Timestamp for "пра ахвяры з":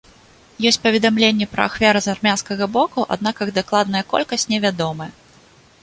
1.51-2.11